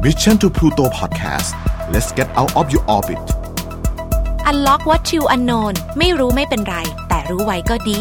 [0.00, 1.54] Mission to Pluto Podcast
[1.92, 3.18] let's get out of your orbit
[4.46, 6.76] Unlock what you unknown ไม่รู้ไม่เป็นไร
[7.08, 8.00] แต่รู้ไว้ก็ดี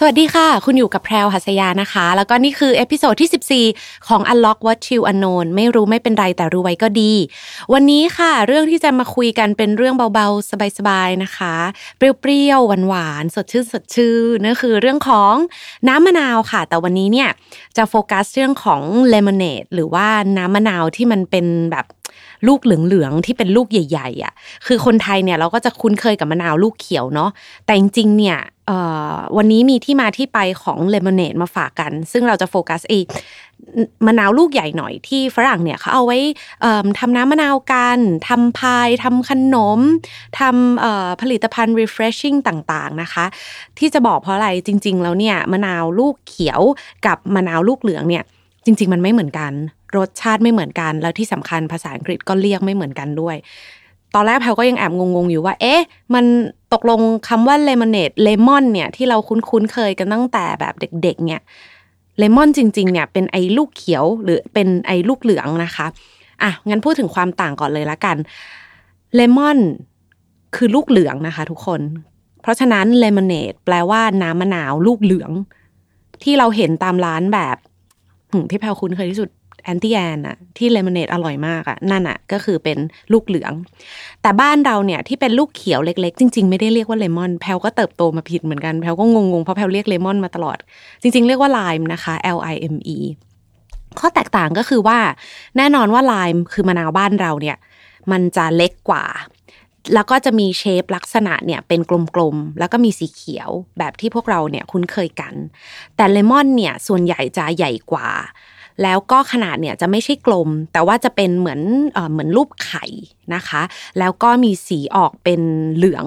[0.00, 7.12] สวัสดีค่ะ คุณอยู่กับแพรวหัสยานะคะ แล้วก็นี่คือ episode ที่ 14 ของ Unlock What You Unknown ไม่รู้ไม่เป็นไรแต่รู้ไว้ก็ดี
[7.72, 11.54] วันนี้ค่ะ เรื่องที่จะมาคุยกันเป็นเรื่องเบาๆ สบายๆ นะคะ
[11.96, 15.34] เปรี้ยวๆ หวานๆ สดชื่นสดชื่นนั่นคือเรื่องของ
[15.88, 17.28] น้ำมะนาวค่ะ แต่วันนี้เนี่ย
[17.76, 20.06] จะโฟกัสเรื่องของเลมอนเนดหรือว่า
[20.38, 21.86] น้ำมะนาวที่มันเป็นแบบ
[22.48, 24.32] ลูกเหลืองๆที่เป็นลูกใหญ่ ๆ อะ
[24.66, 27.30] คือคนไทยเนี่ยเราก็จะคุ้นเคยกับมะนาวลูกเขียวเนาะ
[27.64, 28.38] แต่จริงๆ เนี่ย
[29.36, 32.94] วันนี้มีที่มาที่ไปของเลมอนเนดมาฝากกัน ซึ่งเราจะโฟกัสเอ
[34.06, 36.18] มะนาวลูกใหญ่หน่อยที่ฝรั่งเนี่ยเขาเอาไว้
[36.98, 39.80] ทำน้ำมะนาวกันทำพายทำขนม
[40.40, 43.24] ทำผลิตภัณฑ์ refreshing ต่างๆนะคะ
[43.78, 46.60] ที่จะบอกเพราะอะไรจริง ๆ แล้วเนี่ยมะนาวลูกเขียว
[47.06, 48.24] กับมะนาวลูกเหลืองเนี่ย
[48.64, 49.52] จริง ๆ มันไม่เหมือนกัน
[49.96, 53.36] รสชาติไม่เหมือนกัน แล้วที่สำคัญภาษาอังกฤษก็เรียกไม่เหมือนกันด้วย
[54.14, 55.80] ตอนแรกแพลก็ยังแอบงงๆอยู่ว่า เอ๊ะ
[56.14, 56.24] มัน
[56.72, 61.40] ตกลงคำว่าเลมอนเนดเลมอนเนี่ยที่เราคุ้นๆเคยกันตั้งแต่แบบเด็ก ๆ เนี่ย
[62.18, 65.86] เลมอนจริง ๆ เนี่ยเป็นไอ้ลูกเขียวหรือเป็นไอ้ลูกเหลืองนะคะ
[66.42, 68.16] อะงั้นพูดถึงความต่างก่อนเลยละกัน
[69.14, 69.58] เลมอน
[70.56, 71.80] คือลูกเหลืองนะคะ ทุกคน
[72.42, 75.30] เพราะฉะนั้นเลมอนเนดแปลว่าน้ำมะนาวลูกเหลือง
[76.22, 77.56] ที่เราเห็นตามร้านแบบ
[78.50, 79.30] ที่แพลคุ้นเคยที่สุด
[79.68, 82.78] Auntie Anne's อะที่เลมอนเนดอร่อยมากอะนั่นอะก็คือเป็น
[83.12, 83.52] ลูกเหลือง
[84.22, 90.58] แต่บ้านเราเนี่ยที่เป็นลูกเขียวเล็ก ๆ จริง ๆ ไม่ได้เรียกว่าเลมอนแพลก็เติบโตมาผิดเหมือนกันแพลก็งงๆเพราะแพลเรียกเลมอนมาตลอด
[91.02, 92.98] จริง ๆ เรียกว่าไลม์นะคะ L I M E
[93.98, 94.98] ข้อแตกต่างก็คือว่า
[95.56, 97.56] แน่นอนว่าไลม์คือมะนาวบ้านเราเนี่ย
[98.10, 99.04] มันจะเล็กกว่า
[99.94, 101.80] แล้วก็จะมีเชฟลักษณะเนี่ยเป็น
[102.14, 105.34] กลมๆ แล้วก็มีสีเขียวแบบที่พวกเราเนี่ยคุ้นเคยกัน
[105.96, 108.08] แต่เลมอนเนี่ยส่วนใหญ่จะใหญ่กว่า
[108.82, 111.60] แล้วก็ขนาดเนี่ยจะไม่ใช่กลม แต่ว่าจะเป็นเหมือน
[112.10, 112.84] เหมือนรูปไข่
[113.34, 113.62] นะคะ
[113.98, 115.40] แล้วก็มีสีออกเป็น
[115.76, 116.06] เหลือง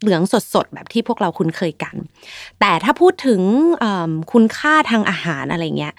[0.00, 0.22] เหลือง
[0.54, 1.94] สดๆ แบบที่พวกเราคุ้นเคยกัน
[2.60, 3.40] แต่ถ้าพูดถึง
[4.32, 5.94] คุณค่าทางอาหารอะไรเงี้ย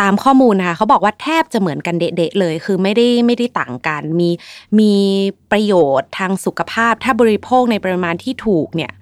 [0.00, 4.30] ตามข้อมูลนะคะเขาบอกว่าแทบจะเหมือนกันเดะเลย คือไม่ได้ไม่ได้ต่างกัน มี
[4.78, 4.92] มี
[5.52, 8.92] ประโยชน์ทางสุขภาพ ถ้าบริโภคในปริมาณที่ถูกเนี่ย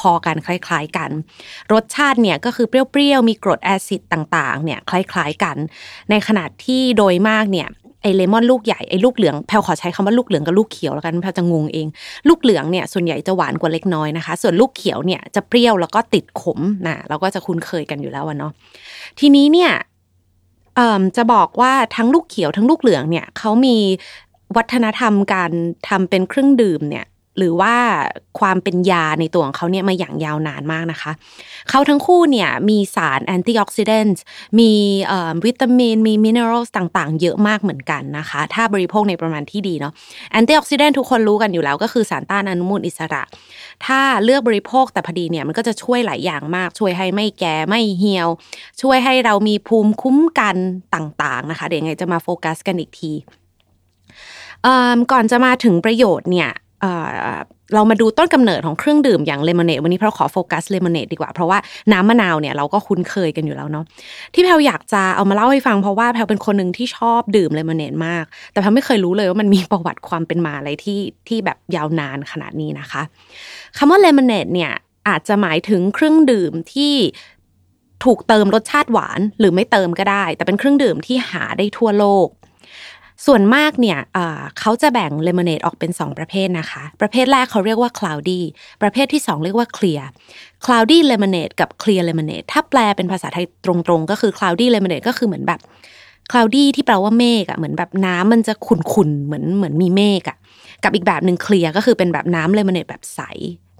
[0.00, 1.10] พอๆกันคล้าย ๆกัน
[1.72, 5.56] รสชาติเนี่ยก็คือเปรี้ยวๆมีกรดแอซิดต่างๆเนี่ยคล้ายๆกัน
[6.10, 7.68] ในขณะที่โดยมากเนี่ย
[8.02, 11.86] ไอเลมอนลูกใหญ่ไอลูกเหลืองแพลขอใช้คำว่าลูกเหลืองกับลูกเขียวแล้วกันแพลจะงงเอง
[12.28, 18.52] ลูกเหลืองเนี่ยส่วนใหญ่จะหวานกว่าเล็กน้อยนะคะ ส่วนลูกเขียวเนี่ยจะเปรี้ยวแล้วก็ติดขมนะเราก็จะคุ้นเคยกันอยู่แล้วเนาะ
[19.20, 19.72] ทีนี้เนี่ย
[21.16, 23.76] จะบอกว่าทั้งลูกเขียวทั้งลูกเหลืองเนี่ยเขามี
[24.56, 25.50] วัฒนธรรมการ
[25.88, 27.04] ทำเป็นเครื่องดื่มเนี่ย
[27.38, 27.74] หรือว่า
[28.38, 31.12] ความเป็นยาในตัวของเขาเนี่ยมาอย่างยาวนานมากนะคะ
[31.70, 34.20] เขาทั้งคู่เนี่ยมีสาร antioxidant
[34.58, 34.72] มี
[35.44, 39.92] วิตามิน มี mineral ต่างๆ เยอะมากเหมือนกันนะคะ ถ้าบริโภคในประมาณที่ดีเนาะ
[40.30, 43.22] antioxidant ทุกคนรู้กันอยู่แล้วก็คือสารต้านอนุมูลอิสระ
[43.86, 48.28] ถ้าเลือกบริโภคแต่พอดีเนี่ยมันก็จะช่วยหลายอย่างมาก ช่วยให้ไม่แก่ไม่เหี่ยว
[48.82, 50.56] ช่วยให้เรามีภูมิคุ้มกัน
[50.94, 53.12] ต่างๆนะคะ เดี๋ยวไงจะมาโฟกัสกันอีกที
[55.12, 56.50] ก่อนจะมาถึงประโยชน์เนี่ย
[57.74, 61.58] เรามาดูต้นกำเนิดของเครื่องดื่มอย่างเลมอนเนดวันนี้เราขอโฟกัสเลมอนเนดดีกว่า เพราะว่า
[61.92, 63.84] น้ำมะนาวเนี่ยเราก็คุ้นเคยกันอยู่แล้วเนาะ
[64.34, 73.02] ที่แพลอยากจะเอามาเล่าให้ฟังเพราะว่าแพลเป็นคนหนึ่งที่ชอบดื่มเลมอนเนดมาก แต่แพลไม่เคยรู้เลยว่ามันมีประวัติความเป็นมาอะไรที่ที่แบบยาวนานขนาดนี้นะคะ
[73.76, 74.72] คำว่าเลมอนเนดเนี่ย
[75.08, 76.94] อาจจะหมายถึงเครื่องดื่มที่
[78.04, 82.28] ถูกเติมรสชาติหวานหรือไม่เติมก็ได้ แต่เป็นเครื่องดื่มที่หาได้ทั่วโลก
[83.26, 83.98] ส่วนมากเนี่ย
[84.60, 88.40] เขาจะแบ่งเลมอนเนดออกเป็น 2 ประเภทนะคะ ประเภทแรกเขาเรียกว่า cloudy
[88.82, 90.04] ประเภทที่ 2 เรียกว่า clear
[90.64, 95.60] cloudy lemonade กับ clear lemonade ถ้าแปลเป็นภาษาไทยตรงๆ ก็คือ cloudy lemonade ก็คือเหมือนแบบ
[96.30, 100.36] cloudy ที่แปลว่าเมฆอะเหมือนแบบน้ำมันจะขุ่นๆเหมือนเหมือนมีเมฆอะ
[100.84, 103.20] กับอีกแบบหนึ่งเคลียร์ก็คือเป็นแบบน้ำเลมอนเนดแบบใส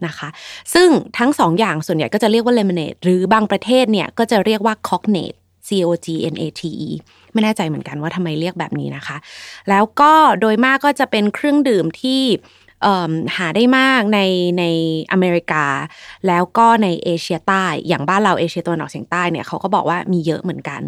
[0.07, 0.29] นะคะ
[0.75, 0.89] ซึ่ง
[1.19, 5.35] ทั้งสองอย่างส่วนใหญ่ก็จะเรียกว่าเลมอนเนดหรือบางประเทศเนี่ยก็จะเรียกว่าคอกเนต
[5.69, 6.91] C O G N A T E
[7.33, 9.17] ไม่แน่ใจเหมือนกันว่าทำไมเรียกแบบนี้นะคะ
[9.69, 12.23] แล้วก็โดยมากก็จะเป็นเครื่องดื่มที่
[13.37, 14.21] หาได้มากใน
[14.59, 14.65] ใน
[15.13, 15.65] อเมริกา
[16.27, 20.81] แล้วก็ในเอเชียใต้อย่างบ้านเราเอเชียตะวันออกเฉียงใต้เนี่ยเขาก็บอกว่ามีเยอะเหมือนกัน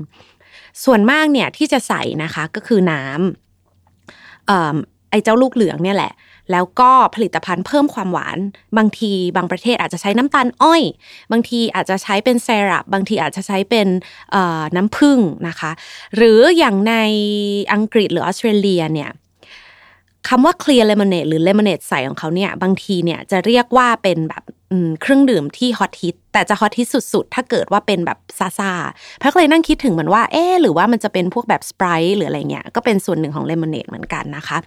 [0.85, 6.13] ส่วนมากเนี่ยที่จะใส่นะคะก็คือน้ำไอ้เจ้าลูกเหลืองเนี่ยแหละ
[6.53, 8.39] แล้วก็ผลิตภัณฑ์เพิ่มความหวาน
[8.79, 10.83] บางทีบางประเทศอาจจะใช้น้ำตาลอ้อย
[11.33, 13.89] บางทีอาจจะใช้เป็นเซรัปบางทีอาจจะใช้เป็น
[14.77, 15.19] น้ำผึ้ง
[15.49, 15.71] นะคะ
[16.17, 16.95] หรืออย่างใน
[17.73, 19.11] อังกฤษหรือออสเตรเลียเนี่ย
[20.29, 24.45] คำว่า clear lemonade หรือ lemonade ใสของเขาเนี่ยบางทีเนี่ยจะเรียกว่าเป็นแบบ
[25.03, 28.73] เครื่องดื่มที่ฮอตฮิตแต่จะฮอตฮิตสุดๆ ถ้าเกิดว่าเป็นแบบซาซา
[29.23, 34.59] พักเลยนั่งคิดถึงเหมือนว่าเอ๊หรือว่ามันจะเป็นพวกแบบสไปร์หรืออะไรเงี้ยก็เป็นส่วนหนึ่งของเลมอนเนดเหมือนกันนะคะ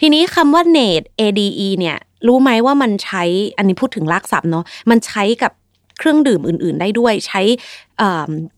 [0.00, 1.96] ทีนี้คำว่าเนด ADE เนี่ย
[2.26, 3.22] รู้ไหมว่ามันใช้
[3.58, 5.52] อันนี้พูดถึงลากศัพท์เนาะมันใช้กับ
[5.98, 7.42] เครื่องดื่มอื่น ๆ ได้ด้วยใช้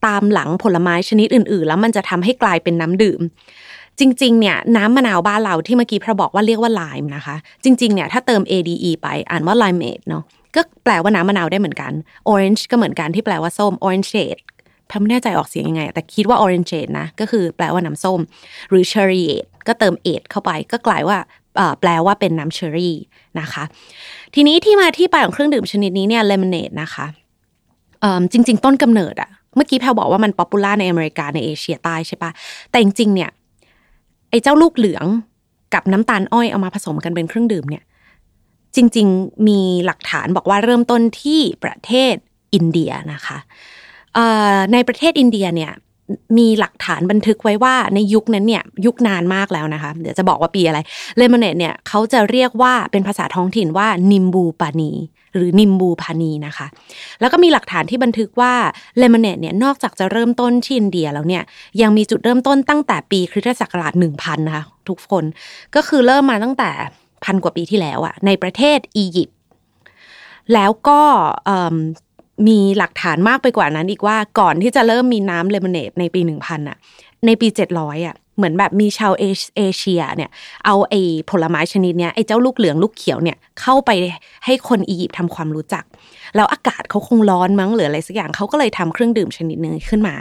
[0.06, 3.20] ตามหลังผลไม้ชนิดอื่น ๆ แล้วมันจะทำให้กลายเป็นน้ำดื่ม
[4.00, 10.24] จริงๆเนี่ยน้ำมะนาวบ้านเราที่เมื่อกี้พระบอกว่าเรียกว่าไลม์นะคะ จริงๆเนี่ยถ้าเติม ADE ไปอ่านว่า limeade เนาะ
[10.54, 11.92] ก็แปลว่าน้ำมะนาวได้เหมือนกัน
[12.30, 14.40] orange ก็เหมือนกันที่แปลว่าส้ม orangeade
[14.90, 18.20] แพลไม่แน่ใจออกเสียงยังไง แต่คิดว่า orangeade นะก็คือแปลว่าน้ำส้ม
[18.70, 21.18] หรือ cherryade ก็เติม ade เข้าไปก็กลายว่า
[21.80, 22.96] แปลว่าเป็นน้ำเชอรี่
[23.40, 23.64] นะคะ
[24.34, 27.06] ทีนี้ที่มาที่ไปของเครื่องดื่มชนิดนี้เนี่ยเลมอนเนดนะคะ
[28.32, 32.30] จริง ๆ ต้นกำเนิดอะเมื่อกี้แพลบอกว่ามัน popular ในอเมริกาในเอเชียใต้ใช่ปะ
[32.70, 33.30] แต่จริงๆเนี่ย
[34.34, 35.06] ไอ้เจ้าลูกเหลือง
[35.74, 37.84] กับน้ำตาลอ้อยเอามาผสมกันเป็นเครื่องดื่มเนี่ย
[38.76, 42.14] จริง ๆ มีหลักฐานบอกว่าเริ่มต้นที่ประเทศ
[42.54, 43.38] อินเดียนะคะ
[44.72, 45.72] ในประเทศอินเดียเนี่ย
[46.38, 50.78] มีหลักฐานบันทึกไว้ว่าในยุคนั้นเนี่ยยุคนานมากแล้วนะคะ เดี๋ยวจะบอกว่าปีอะไร
[51.16, 54.92] เลมอนเนตเนี่ยเขาจะเรียกว่าเป็นภาษาท้องถิ่นว่านิมบูปานี
[55.36, 56.66] หรือนิมบูพานีนะคะ
[57.20, 58.54] แล้วก็มีหลักฐานที่บันทึกว่า
[58.98, 61.42] เลมอนเนตเนี่ยนอกจากจะเริ่มต้นที่อินเดียแล้วเนี่ย
[61.80, 65.24] ยังมีจุดเริ่มต้นตั้งแต่ปีคริสตศักราช1000นะคะทุกคน
[65.74, 66.70] ก็คือเริ่มมาตั้งแต่
[67.24, 69.38] พันกว่าปีที่แล้วอะในประเทศอียิปต์
[70.54, 71.00] แล้วก็
[72.48, 76.76] มีหลักฐานมากไปกว่านั้นอีกว่าก่อนที่จะเริ่มมีน้ำเลมอนเนดในปีหนึ่งพันอะ
[77.26, 80.30] ในปีเจ็ดร้อยอะ เหมือนแบบมีชาวเอเชียเนี่ย
[80.66, 81.00] เอาไอ้
[81.30, 83.90] ผลไม้ชนิดเนี้ยไอ้เจ้าลูกเหลืองลูกเขียวเนี่ยเข้าไป
[84.44, 85.84] ให้คนอียิปต์ทำความรู้จัก
[86.36, 90.14] แล้วอากาศเขาคงร้อนมั้งหรืออะไรสักอย่างเขาก็เลยทำเครื่องดื่มชนิดนึงขึ้นมา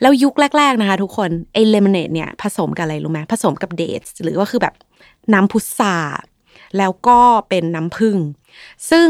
[0.00, 4.74] แล้วยุคแรก ๆนะคะทุกคนไอ้เลมอนเนดเนี่ยผสมกับอะไรรู้ไหมผสมกับเดทหรือว่าคือแบบ
[5.32, 5.96] น้ำพุทรา
[6.78, 7.18] แล้วก็
[7.48, 8.16] เป็นน้ำผึ้ง
[8.90, 9.08] ซึ่ง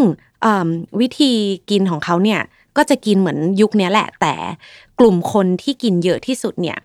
[1.00, 1.32] วิธี
[1.70, 2.40] กินของเขาเนี่ย
[2.76, 4.34] ก็จะกินเหมือนยุคนี้แหละ แต่
[5.00, 6.78] กลุ่มคนที่กินเยอะที่สุดเนี่ย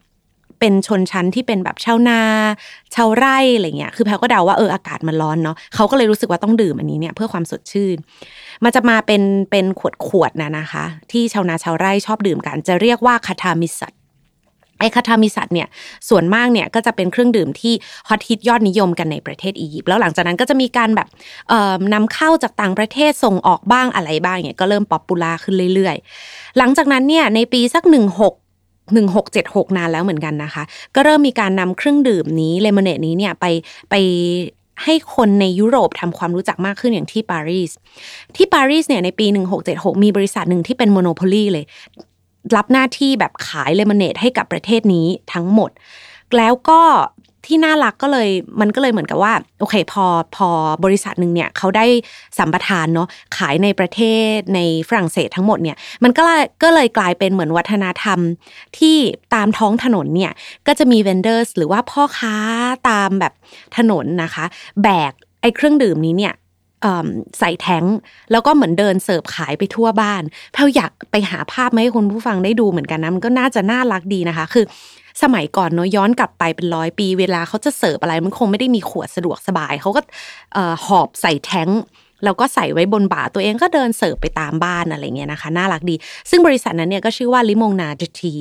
[0.60, 2.22] เป็นชนชั้นที่เป็นแบบชาวนา
[2.96, 7.98] ชาวไร่อะไรเงี้ยคือแพลก็เดาว่าเอออากาศมันร้อนเนาะเขาก็เลยรู้สึกว่าต้องดื่มอันนี้เนี่ยเพื่อความสดชื่น
[8.64, 9.22] มันจะมาเป็น
[9.52, 13.94] เป็นขวดขวดนะนะคะ ที่ชาวนาชาวไร่ชอบดื่มกัน จะเรียกว่า qatarmizat
[14.80, 15.68] ไอ qatarmizat เนี่ย
[16.10, 17.74] ส่วนมากเนี่ยก็จะเป็นเครื่องดื่มที่
[18.08, 21.08] ฮอตฮิตยอดนิยมกันในประเทศอียิปต์แล้วหลังจากนั้นก็จะมีการแบบ
[21.94, 27.96] นำเข้าจากต่างประเทศส่งออกบ้างอะไรบ้างเนี่ยก็เริ่ม popular ขึ้นเรื่อยๆ หลังจากนั้นเนี่ยในปีสักห
[28.96, 30.64] นึ่งหนึ่งหกเจ็ดหกนานแล้วเหมือนกันนะคะ
[30.96, 33.46] ก็เริ่มมีการนำเครื่องดื่มนี้เลมอนเนดนี้เนี่ยไป
[33.90, 33.96] ไป
[34.84, 37.72] ให้คนในยุโรปทำความรู้จักมากขึ้นอย่างที่ปารีส
[38.36, 39.26] ที่ปารีสเนี่ยในปี
[39.66, 41.66] 1676 มีบริษัทหนึ่งที่เป็น monopoly เลย
[42.56, 45.72] รับหน้าที่แบบขายเลมอนเนดให้กับประเทศนี้ทั้งหมด
[46.38, 46.82] แล้วก็
[47.48, 48.30] ที่น่ารักก็เลย
[48.62, 50.06] มันก็เลยเหมือนกับว่าโอเคพอ
[50.36, 50.50] พอ
[50.84, 51.86] บริษัทหนึ่งเนี่ยเขาได้
[52.38, 53.08] สัมปทานเนาะ
[53.38, 54.02] ขายในประเท
[54.36, 54.60] ศใน
[54.90, 56.24] ฝรั่งเศสทั้งหมดเนี่ยมันก็
[56.64, 58.20] ก็เลยกลายเป็นเหมือนวัฒนธรรม
[58.78, 58.98] ที่
[59.36, 60.32] ตามท้องถนนเนี่ย
[60.68, 62.36] ก็จะมี vendors หรือว่าพ่อค้า
[62.90, 63.34] ตามแบบ
[63.78, 64.46] ถนนนะคะ
[64.84, 66.36] แบกไอ้เครื่องดื่มนี้เนี่ย
[67.40, 67.86] ใส่แท็งก์
[68.32, 70.24] แล้วก็เหมือนเดินเสิร์ฟขายไปทั่วบ้าน
[70.54, 74.66] แพลอยากไปหาภาพมาให้คุณผู้ฟังได้ดูเหมือนกันนะมันก็น่าจะน่ารักดีนะคะ คือ
[75.22, 80.02] สมัยก่อนเนาะย้อนกลับไปเป็นร้อยปี เวลาเขาจะเสิร์ฟอะไรมันคงไม่ได้มีขวดสะดวกสบายเขาก็
[80.86, 81.70] หอบใส่แท็งก์
[82.24, 85.96] แล้วก็ใส่ไว้บนบ่าตัวเองก็เดินเสิร์ฟไปตามบ้านอะไรเงี้ยนะคะน่ารักดี
[86.30, 88.36] ซึ่งบริษัทนั้นเนี่ยก็ชื่อว่าลิมงนาจที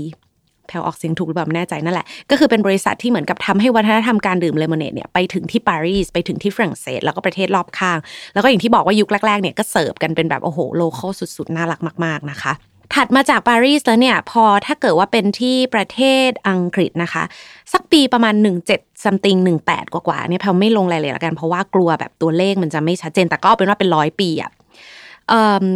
[0.66, 7.98] แพลออกเสียงถูกหรือเปล่าไม่แน่ใจนั่นแหละ ก็คือเป็นบริษัทที่เหมือนกับทำให้วัฒนธรรมการดื่มเลมอนเนดเนี่ยไปถึงที่ปารีสไปถึงที่ฝรั่งเศส แล้วก็ประเทศรอบข้าง
[8.34, 12.52] แล้วก็อย่างที่บอกว่ายุคแรกๆเนี่ยก็เสิร์ฟกันเป็นแบบโอ้โหโลเคอลสุดๆ น่ารักมาก ๆนะคะ
[12.94, 17.24] ถัดมาจากปารีสแล้วเนี่ยพอถ้าเกิดว่าเป็นที่ประเทศอังกฤษนะคะ
[17.72, 18.34] สักปีประมาณ
[18.68, 19.38] 17 something
[19.68, 24.52] 18 กว่าๆเนี่ยแพลไม่ลงรายละเอียดแล้วกัน เพราะว่ากลัวแบบตัวเลขมันจะไม่ชัดเจน แต่ก็เป็นว่าเป็นร้อยปีอะ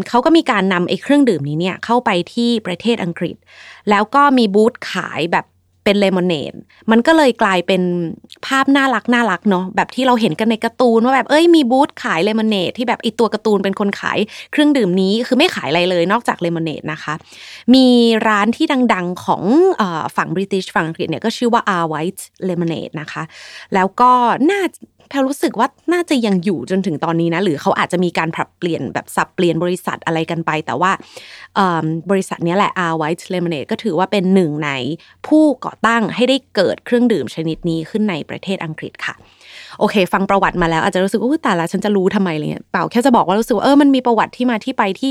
[0.09, 3.37] เขาก็มีการนำไอ้เครื่องดื่มนี้เนี่ยเข้าไปที่ประเทศอังกฤษ
[3.91, 5.47] แล้วก็มีบูธขายแบบ
[5.85, 6.53] เป็นเลมอนเนด
[6.91, 7.83] มันก็เลยกลายเป็น
[8.47, 14.19] ภาพน่ารักน่ารักเนาะแบบที่เราเห็นกันในการ์ตูนว่าแบบเอ้ยมีบูธขายเลมอนเนดที่แบบอีตัวการ์ตูนเป็นคนขาย
[14.53, 17.15] เครื่องดื่มนี้คือไม่ขายอะไรเลยนอกจากเลมอนเนดนะคะ
[17.75, 17.87] มี
[18.29, 19.43] ร้านที่ดังๆของ
[20.17, 23.23] ฝั่งบริติชฝั่งอังกฤษเนี่ยก็ชื่อว่า R White Lemonade นะคะ
[23.75, 24.11] แล้วก็
[24.51, 24.63] น่า
[25.11, 30.93] แพลรู้สึกว่าน่าจะยังอยู่จนถึงตอนนี้นะหรือเขาอาจจะมีการปรับเปลี่ยนแบบสับเปลี่ยนบริษัทอะไรกันไป แต่ว่า
[32.11, 34.71] บริษัทนี้แหละ R White Lemonade ก็ถือว่าเป็นหนึ่งใน
[35.27, 39.15] ผู้ก่อตั้งให้ได้เกิดเครื่องดื่มชนิดนี้ขึ้นในประเทศอังกฤษค่ะ
[39.79, 45.11] โอเค ฟังประวัติมาแล้วอาจจะรู้สึกว่าแต่ละฉันจะรู้ทำไมอะไรเงี้ยเปล่าแค่จะบอกว่ารู้สึกว่าเออมันมีประวัติที่มาที่ไปที่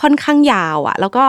[0.00, 1.26] ค่อนข้างยาวอะ่ะแล้วก็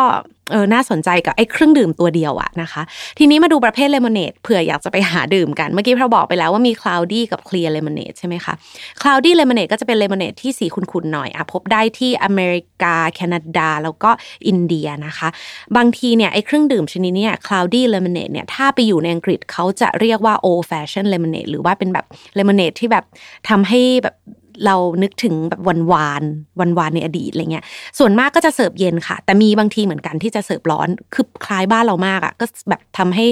[0.51, 2.81] เออน่าสนใจกับไอ้เครื่องดื่มตัวเดียวอะนะคะ
[3.17, 8.53] ทีนี้มาดูประเภทเลมอนเนดเผื่ออยากจะไปหาดื่มกัน เมื่อกี้เราบอกไปแล้วว่ามี cloudy กับ clear lemonade ใช่ไหมคะ
[9.01, 14.09] cloudy lemonade ก็จะเป็นเลมอนเนดที่สีขุ่นๆหน่อยอะพบได้ที่อเมริกา แคนาดา แล้วก็
[14.47, 15.29] อินเดียนะคะ
[15.77, 23.05] บางทีเนี่ยไอ้เครื่องดื่มชนิดนี้ cloudy lemonade เนี่ยถ้าไปอยู่ในอังกฤษเขาจะเรียกว่า old fashion lemonade หรือว่าเป็นแบบเลมอนเนดที่แบบ
[23.49, 24.15] ทำให้แบบ
[24.65, 26.23] เรานึกถึงแบบวันวาน
[26.59, 27.65] วันวานในอดีตอะไรเงี้ย
[27.99, 33.25] ส่วนมากก็จะเสิร์ฟเย็นค่ะ แต่มีบางทีเหมือนกันที่จะเสิร์ฟร้อนคือคล้ายบ้านเรามากอะก็แบบทำให้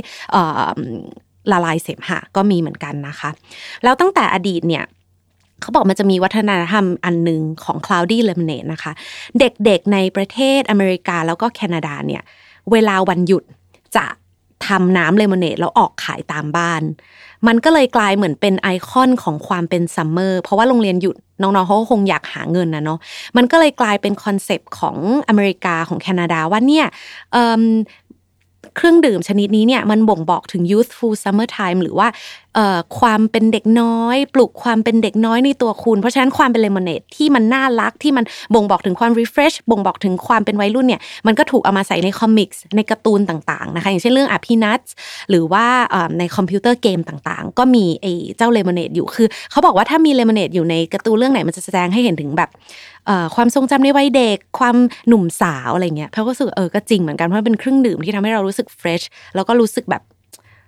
[1.51, 3.29] ละลายเสมหะก็มีเหมือนกันนะคะ
[3.83, 4.85] แล้วตั้งแต่อดีตเนี่ย
[5.61, 8.91] เขาบอกมันจะมีวัฒนธรรมอันหนึ่งของ cloudy lemonade นะคะ
[9.39, 12.23] เด็กๆในประเทศอเมริกาแล้วก็แคนาดาเนี่ย
[12.71, 13.43] เวลาวันหยุด
[13.95, 14.05] จะ
[14.67, 16.81] ทำน้ำเลมอนเนดแล้วออกขายตามบ้าน
[17.47, 22.99] มันก็เลยกลายเหมือนเป็นไอคอนของความเป็น summer เพราะว่าโรงเรียนหยุดน้องๆเขาคงอยากหาเงินนะเนาะ
[23.37, 24.97] มันก็เลยกลายเป็น concept ของ
[25.27, 26.85] อเมริกาของแคนาดาว่าเนี่ย
[28.75, 32.07] เครื่องดื่มชนิดนี้เนี่ยมันบ่งบอกถึง youthful summer time หรือว่า
[32.99, 44.81] ความเป็นเด็กน้อย ปลุกความเป็นเด็กน้อยในตัวคุณ เพราะฉะนั้นความเป็นเลมอนเนดที่มันน่ารักที่มันบ่งบอกถึงความ refresh บ่งบอกถึงความเป็นวัยรุ่นเนี่ยมันก็ถูกเอามาใส่ใน comics ในการ์ตูนต่างๆนะคะอย่างเช่นเรื่อง Peanuts
[45.29, 45.65] หรือว่า
[46.19, 52.49] ในคอมพิวเตอร์เกมต่างๆ ก็มีไอ้เจ้าเลมอนเนดอยู่คือเขาบอกว่าถ้ามีเลมอนเนดอยู่ในการ์ตูนเรื่องไหนมันจะแสดงให้เห็นถึงแบบ
[53.35, 54.75] ความทรงจำในวัยเด็ก ความ
[55.07, 59.01] หนุ่มสาวอะไรเงี้ยเขาก็รู้สึกเออก็จริงเหมือนกันเพราะเป็นเครื่องดื่มที่ทำให้เรารู้สึกเฟรช
[59.35, 60.03] แล้วก็รู้สึกแบบ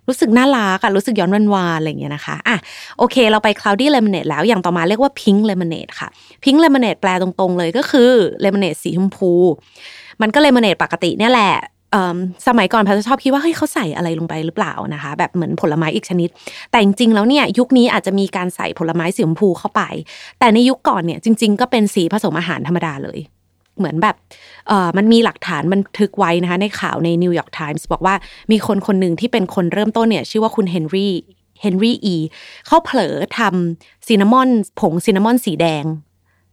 [0.07, 2.57] รู้สึกน่ารักอะรู้สึกย้อนวันวานอะไรเงี้ยนะคะอะ
[2.97, 6.09] โอเค เราไป cloudy lemonade แล้วอย่างต่อมาเรียกว่า pink lemonade ค่ะ
[6.43, 8.11] pink lemonade แปลตรงๆเลยก็คือ
[8.43, 9.31] lemonade สีชมพู
[10.21, 11.53] มันก็ lemonade ปกติเนี่ยแหละ
[12.47, 16.29] สมัยก่อนพาจะชอบคิดว่าเฮ้ยเขาใส่อะไรลงไปหรือเปล่านะคะ แบบเหมือนผลไม้อีกชนิด
[16.71, 19.81] แต่จริงๆแล้วเนี่ยยุคนี้อาจจะมีการใส่ผลไม้สีชมพูเข้าไป
[20.39, 23.19] แต่ในยุคก่อนเนี่ยจริง ๆ ก็เป็นสีผสมอาหารธรรมดาเลย
[23.77, 24.15] เหมือนแบบ
[24.67, 28.15] เออมันมีหลักฐานบันทึกไว้นะคะในข่าวในนิวยอร์กไทมส์บอกว่า
[28.51, 31.13] มีคนคนหนึ่งที่เป็นคนเริ่มต้นเนี่ยชื่อว่าคุณเฮนรี่
[31.61, 32.15] เฮนรี่อี
[32.67, 35.85] เขาเผลอทำ cinnamon ผง cinnamon สีแดง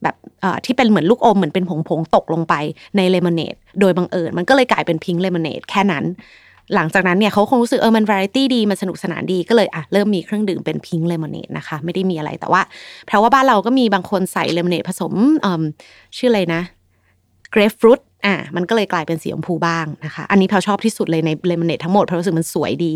[0.02, 0.16] แบบ
[0.64, 2.54] ที่เป็นเหมือนลูกอมเหมือนเป็นผงๆตกลงไป
[2.97, 6.04] ในเลมอนเนดโดยบังเอิญมันก็เลยกลายเป็น pink lemonade แค่นั้น
[6.75, 12.62] หลังจากนั้นเนี่ยเขาคงรู้สึกเออมันวาไรตี้ดีมันสนุกสนานดีก็เลยอะเริ่มมีเครื่องดื่มเป็น pink lemonade นะคะ ไม่ได้มีอะไรแต่ว่า
[13.07, 15.12] เพราะว่าบ้านเราก็มีบางคนใส่เลมอนเนดผสม
[16.16, 16.62] ชื่ออะไรนะ
[17.54, 22.92] เกรฟฟรุตอะมันก็เลยกลายเป็นสีชมพูบ้างนะคะ อันนี้เพาชอบที่สุดเลยในเลมอนเนดทั้งหมดเพราะรู้สึกมันสวยดี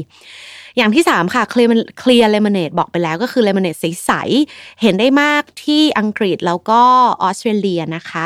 [0.77, 6.83] อย่างที่ 3 ค่ะเคลียร์เคลียร์เลมอนเนดบอกไปแล้วก็คือเลมอนเนดใสๆเห็นได้มากที่อังกฤษแล้วก็
[7.23, 8.25] ออสเตรเลียนะคะ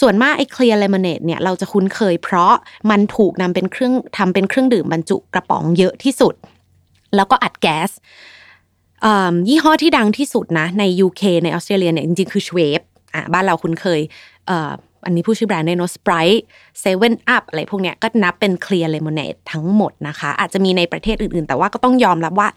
[0.00, 2.54] ส่วนมากไอ้เคลียร์เลมอนเนดเนี่ยเราจะคุ้นเคยเพราะ
[2.90, 6.34] มันถูกนำเป็นเครื่องทำเป็นเครื่องดื่มบรรจุกระป๋องเยอะที่สุด
[7.16, 7.90] แล้วก็อัดแก๊ส
[9.48, 12.80] ยี่ห้อที่ดังที่สุดนะใน UK ในออสเตรเลียเนี่ยจริงๆคือ Schweppes
[13.14, 14.00] อะบ้านเราคุ้นเคย
[15.06, 16.42] อันนี้พูดชื่อแบรนด์ได้เนาะสไปรท์
[16.80, 22.48] เซเว่นอัพอะไรพวกเนี้ยก็นับเป็น clear lemonade ทั้งหมดนะคะ อาจจะมีในประเทศอื่นๆ แต่ว่าก็ต้องยอมรับว่า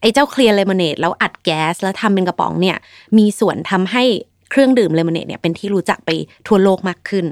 [0.00, 2.76] ไอ้เจ้า clear lemonade แล้วอัดแก๊สแล้วทำเป็นกระป๋องเนี่ย
[3.18, 4.04] มีส่วนทำให้
[4.50, 6.10] เครื่องดื่มเลมอนเนดเนี่ยเป็นที่รู้จักไป
[6.48, 7.24] ทั่วโลกมากขึ้น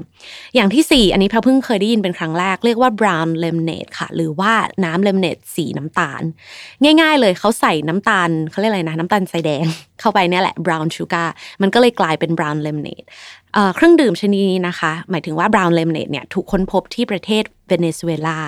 [0.55, 4.53] อย่างที่ 4 อันนี้แพลเพิ่งเคยได้ยินเป็นครั้งแรก เรียกว่า brown lemonade ค่ะ หรือว่า
[4.85, 6.21] น้ำเลมอนเนดสีน้ำตาล
[6.83, 9.65] ง่าย ๆ เลยเขาใส่น้ำตาลเขาเรียกอะไรนะ น้ำตาลทรายแดง
[9.99, 11.27] เข้าไปเนี่ยแหละ brown sugar
[11.61, 13.05] มันก็เลยกลายเป็น brown lemonade
[13.75, 18.39] เครื่องดื่มชนิดนี้นะคะ หมายถึงว่า brown lemonade เนี่ยถูกค้นพบที่ประเทศเวเนซุเอลา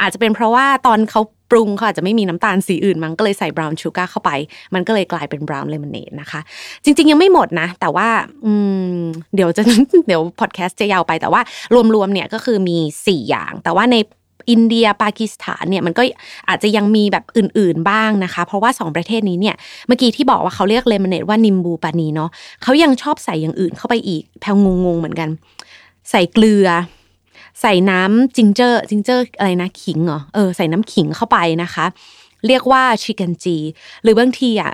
[0.00, 4.30] อาจจะเป็นเพราะว่าตอนเขาปรุงเขาอาจจะไม่มีน้ำตาลสีอื่น มันก็เลยใส่ brown sugar เข้าไป
[4.74, 6.40] มันก็เลยกลายเป็น brown lemonade นะคะ
[6.84, 8.08] จริง ๆ ยังไม่หมดนะ แต่ว่า
[9.34, 9.62] เดี๋ยวจะ
[10.06, 11.40] เดี๋ยวพอดแคสต์จะยาวไปแต่ว่า
[11.94, 13.96] รวมๆเนี่ยก็คือมี 4 อย่าง แต่ว่าใน
[14.50, 16.02] อินเดียปากีสถานเนี่ยมันก็
[16.48, 22.30] อาจจะยังมีแบบอื่นๆบ้างนะคะ เพราะว่า 2 ประเทศนี้เนี่ยเมื่อกี้ที่บอกว่าเขาเรียกเลมอนเนดว่านิมบูปานีเนาะ
[22.62, 25.28] เขายังชอบใส่อย่างอื่นเข้าไปอีกแพลงงงๆเหมือนกัน
[26.10, 26.66] ใส่เกลือ
[27.60, 31.86] ใส่น้ำจิงเจอร์จิงเจอร์อะไรนะขิงเหรอเออใส่น้ำขิงเข้าไปนะคะ
[32.46, 33.56] เรียกว่าชิคเกนจี
[34.02, 34.72] หรือบางทีอะ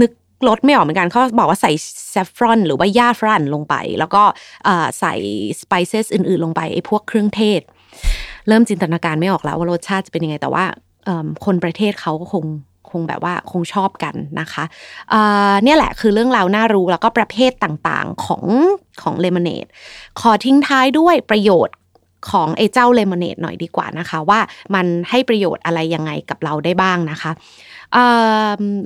[0.00, 0.10] นึก
[0.48, 1.70] รสไม่ออกเหมือนกันเขาบอกว่าใส่
[2.10, 4.22] แซฟฟรอนหรือว่าย่าฝรั่งลงไป แล้วก็
[5.00, 5.14] ใส่
[5.60, 7.60] สไปเซสอื่น ๆ ลงไปไอ้พวกเครื่องเทศ
[8.48, 10.64] เริ่มจินตนาการไม่ออกแล้วว่ารสชาติจะเป็นยังไงแต่ว่า
[11.44, 12.44] คนประเทศเขาก็คง
[12.90, 14.64] คงแบบว่าคงชอบกันนะคะ
[15.64, 18.44] เนี่ยแหละคือเรื่องราวน่ารู้แล้วก็ประเภทต่างๆของ
[19.02, 19.66] ของเลมอนเนด
[20.20, 21.76] ขอทิ้งท้ายด้วยประโยชน์
[22.30, 24.40] ของไอ้เจ้าเลมอนเนดหน่อยดีกว่านะคะ ว่า
[24.74, 27.32] มันให้ประโยชน์อะไรยังไงกับเราได้บ้างนะคะ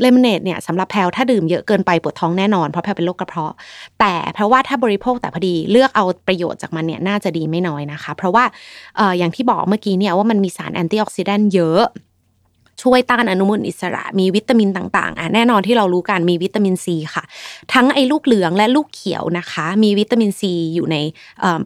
[0.01, 3.55] เลมอนเนดเนี่ยสำหรับแพลถ้าดื่มเยอะเกินไปปวดท้องแน่นอนเพราะแพลเป็นโรคกระเพาะ
[4.01, 8.45] แต่เพราะว่าถ้าบริโภคแต่พอดีเลือกเอาประโยชน์จากมันเนี่ยน่าจะดีไม่น้อยนะคะ เพราะว่า
[9.19, 11.83] อย่างที่บอกเมื่อกี้เนี่ยว่ามันมีสาร antioxidant เยอะ
[12.83, 17.25] ช่วยต้านอนุมูลอิสระ มีวิตามินต่างๆอะแน่นอนที่เรารู้กันมีวิตามินซีค่ะ
[17.73, 20.97] ทั้งไอ้ลูกเหลืองและลูกเขียวนะคะ มีวิตามินซีอยู่ใน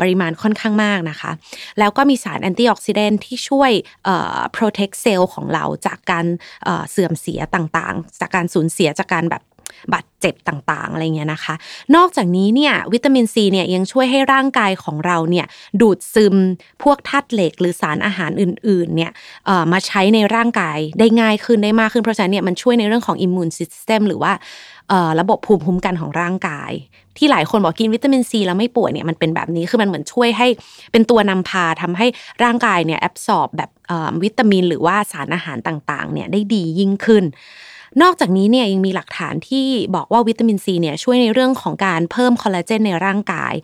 [0.00, 1.30] ปริมาณค่อนข้างมากนะคะ
[1.78, 3.70] แล้วก็มีสาร antioxidant ที่ช่วย
[4.56, 6.26] protect เซลล์ของเราจากการ
[6.90, 9.42] เสื่อมเสียต่างๆ จากการสูญเสียจากการแบบ
[9.92, 11.54] บาดเจ็บต่างๆอะไรเงี้ยนะคะ
[11.96, 15.46] นอกจากนี้เนี่ยวิตามินซีเนี่ยยังช่วยให้ร่างกายของเราเนี่ย
[15.80, 16.34] ดูดซึม
[16.82, 19.10] พวกธาตุเหล็กหรือสารอาหารอื่นๆเนี่ย
[19.72, 24.32] มาใช้ในร่างกายได้ง่ายขึ้นได้มากขึ้นเพราะฉะนั้นเนี่ยมันช่วยในเรื่องของ immune system หรือว่า
[25.20, 26.72] ระบบภูมิคุ้มกันของร่างกาย
[27.16, 30.48] ที่หลายคนบอกกินวิตามินซีแล้วไม่ป่วยเนี่ยมันเป็นแบบนี้คือมันเหมือนช่วยให้
[30.92, 32.06] เป็นตัวนำพาทำให้
[32.44, 33.70] ร่างกายเนี่ย absorb แบบ
[34.22, 37.24] วิตามิน หรือว่าสารอาหารต่างๆเนี่ยได้ดียิ่งขึ้น
[38.02, 39.66] นอกจากนี้เนี่ยยังมีหลักฐานที่
[39.96, 43.54] บอกว่าวิตามินซีเนี่ยช่วยในเรื่องของการเพิ่มคอลลาเจนในร่างกาย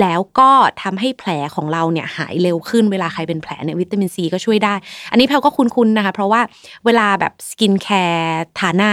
[0.00, 0.50] แล้วก็
[0.82, 4.74] ทำให้แผลของเราเนี่ยหายเร็วขึ้นเวลาใครเป็นแผลเนี่ยวิตามินซีก็ช่วยได้
[5.10, 6.40] อันนี้แพลก็คุ้นๆนะคะ เพราะว่า
[6.84, 8.92] เวลาแบบ skincare ทาหน้า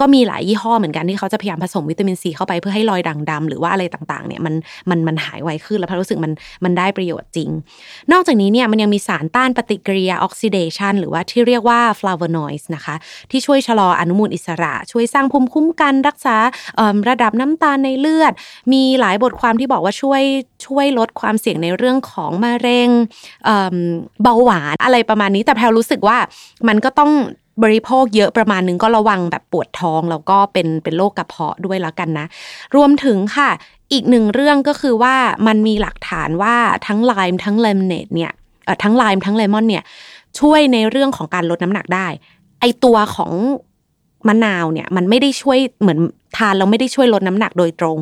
[0.00, 4.54] ก็มีหลายยี่ห้อเหมือนกันที่เขาจะพยายามผสมวิตามินซีเข้าไปเพื่อให้รอยด่างดำหรือว่าอะไรต่างๆเนี่ยมัน
[4.90, 6.32] มันมันหายไวขึ้นแล้วแพลรู้สึกมัน
[6.64, 7.50] มันได้ประโยชน์จริง
[8.12, 12.94] นอกจากนี้เนี่ยมันยังมีสารต้านปฏิกิริยาออกซิเดชันหรือว่าที่เรียกว่า flavonoids นะคะ
[13.30, 16.36] ที่ช่วยชะลออนุมูลอิสระ ช่วยสร้างภูมิคุ้มกันรักษา
[17.08, 18.32] ระดับน้ำตาลในเลือด
[18.72, 20.22] มีหลายบทความที่บอกว่าช่วย
[20.66, 22.88] ช่วยลดความเสี่ยงในเรื่องของมะเร็ง
[24.22, 26.18] เบาหวานอะไรประมาณนี้แต่แพลรู้สึกว่า
[26.68, 27.12] มันก็ต้อง
[27.62, 32.26] บริโภคเยอะประมาณนึงก็ระวังแบบปวดท้องแล้วก็เป็นเป็นโรคกระเพาะด้วยแล้วกันนะ
[32.76, 33.50] รวมถึงค่ะ
[33.92, 35.14] อีกหนึ่งเรื่องก็คือว่า
[35.46, 38.32] มันมีหลักฐานว่าทั้งไลม์ทั้งเลมเนตเนี่ย
[38.82, 39.84] ทั้งไลม์ทั้งเลมอนเนี่ย
[40.40, 42.06] ช่วยในเรื่องของการลดน้ำหนักได้
[42.60, 43.32] ไอตัวของ
[44.28, 45.98] มะนาวเนี่ยมันไม่ได้ช่วยเหมือน
[46.36, 47.98] ทานแล้วไม่ได้ช่วยลดน้ำหนักโดยตรง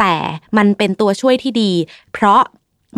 [0.00, 0.14] แต่
[0.56, 1.72] มันเป็นตัวช่วยที่ดี
[2.12, 2.40] เพราะ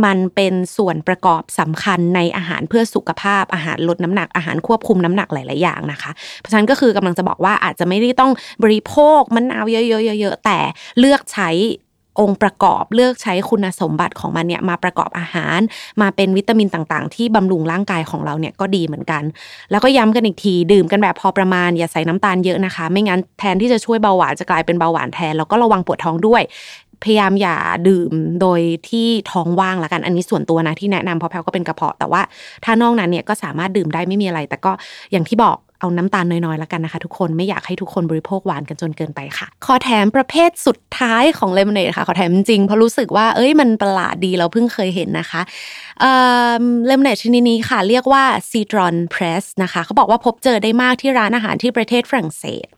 [0.05, 8.33] มันเป็นส่วนประกอบสำคัญในอาหารเพื่อสุขภาพอาหารลดน้ำหนักอาหารควบคุมน้ำหนักหลาย ๆ อย่างนะคะ เพราะฉะนั้นก็คือกำลังจะบอกว่าอาจจะไม่ได้ต้อง
[8.65, 10.59] บริโภคมะนาวเยอะๆๆแต่
[10.99, 11.51] เลือกใช้
[12.21, 15.59] องค์ประกอบเลือกใช้คุณสมบัติของมันเนี่ยมาประกอบอาหาร
[16.03, 19.23] มาเป็นวิตามินต่างๆ ที่บำรุงร่างกายของเราเนี่ยก็ดีเหมือนกัน
[19.71, 26.43] แล้วก็ย้ำกันอีกทีดื่มกันแบบพอประมาณอย่าใส่น้ำตาลเยอะนะคะ ไม่งั้นแทนที่จะช่วยเบาหวานจะกลายเป็นเบาหวานแทนแล้วก็ระวังปวดท้องด้วย
[27.05, 27.57] พยายามอย่า
[27.89, 32.23] ดื่มโดยที่ท้องว่างละกันอันนี้ส่วนตัวนะที่แนะนำเพราะแพลก็เป็นกระเพาะแต่ว่า
[32.65, 34.73] ถ้านอกนั้นเนี่ยก็สามารถดื่มได้ไม่มีอะไร แต่ก็
[35.13, 45.41] อย่างที่บอกเอาน้ำตาลน้อยๆ แล้วกันนะคะ ทุกคนไม่อยากให้ทุกคนบริโภคหวานกันจนเกินไปค่ะ ขอแถมประเภทสุดท้ายของเลมอนเนดค่ะ ขอแถมจริงเพราะรู้สึกว่า เอ้ยมันประหลาดดีเราเพิ่งเคยเห็นนะคะ
[46.87, 52.69] เลมอนเนดชนิดนี้ค่ะ เรียกว่า citron pressé นะคะ เขาบอกว่าพบเจอได้มากที่ร้านอาหารที่ประเทศฝรั่งเศส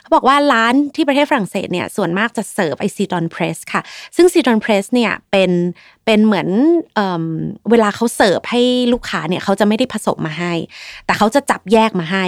[0.00, 3.82] เขาบอกว่าร้านที่ประเทศฝรั่งเศสเนี่ยส่วนมากจะเสิร์ฟไอ้ citron pressé ค่ะ
[4.16, 5.50] ซึ่ง citron pressé เนี่ยเป็น
[6.04, 6.48] เป็นเหมือน
[6.94, 10.52] เเวลาเขาเสิร์ฟให้ลูกค้าเนี่ยเขาจะไม่ได้ผสมมาให้
[11.06, 12.26] แต่เขาจะจับแยกมาให้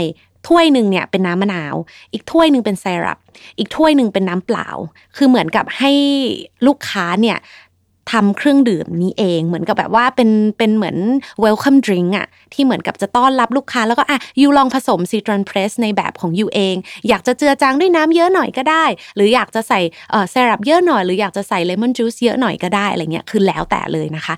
[0.48, 1.74] ถ้วยหนึ่งเนี่ยเป็นน้ำมะนาว
[2.12, 3.18] อีกถ้วยหนึ่งเป็นไซรัป
[3.58, 4.68] อีกถ้วยหนึ่งเป็นน้ำเปล่า
[5.16, 5.92] คือเหมือนกับให้
[6.66, 7.36] ลูกค้าเนี่ย
[8.12, 10.96] ทำเครื่องดื่มนี้เอง เหมือนกับแบบว่าเป็นเป็นเหมือน
[11.44, 16.76] welcome drink อะที่เหมือนกับจะต้อนรับลูกค้า แล้วก็อะยูลองผสมซีตรอนเพรสในแบบของยูเอง
[17.08, 18.84] อยากจะเจือจางด้วยน้ำเยอะหน่อยก็ได้
[19.16, 24.34] หรืออยากจะใส่เอ่อเซรัปเยอะหน่อย หรืออยากจะใส่ lemon juice เยอะหน่อยก็ได้อะไรเงี้ยคือแล้วแต่เลยนะคะ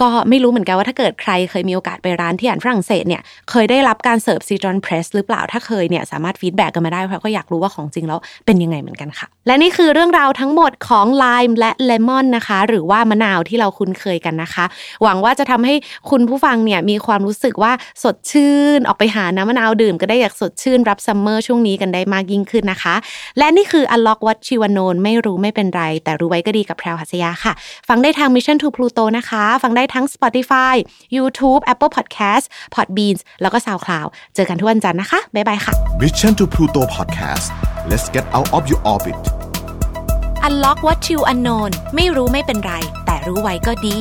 [0.00, 14.64] ก็ไม่รู้เหมือนกันว่าถ้าเกิดใครเคยมีโอกาสไปร้านที่อ่านฝรั่งเศสเนี่ยเคยได้รับการเสิร์ฟ citron pressé หรือเปล่าถ้าเคยเนี่ยสามารถ feedback กันมาได้เพราะก็อยากรู้ว่าของจริงแล้วเป็นยังไงเหมือนกันค่ะ และนี่คือเรื่องราวทั้งหมดของ lime และเลมอนนะคะ หรือว่ามะนาวที่เราคุ้นเคยกันนะคะ
[15.02, 15.74] หวังว่าจะทำให้
[16.10, 22.94] คุณผู้ฟังเนี่ยมีความรู้สึกว่าสดชื่น ออกไปหาน้ำมะนาวดื่มก็ได้อยากสดชื่นรับ summer ช่วงนี้กันได้มากยิ่งขึ้นนะคะ
[23.38, 27.52] และนี่คือ Unlock What ชิวานนไม่รู้ไม่เป็นไร แต่รู้ไว้ก็ดีกับแพรวหัสยาค่ะ
[27.88, 30.74] ฟังได้ทาง Mission to Pluto นะคะ ฟังได้ทั้ง Spotify
[31.16, 32.44] YouTube Apple Podcast
[32.74, 37.46] Podbeans แล้วก็ SoundCloud เจอกันทุกวันจันทร์นะคะบ๊ายบายค่ะ Mission to Pluto Podcast
[37.90, 39.39] let's get out of your orbit
[40.46, 42.72] Unlock What You Unknown ไม่รู้ไม่เป็นไร
[43.06, 43.98] แต่รู้ไว้ก็ดี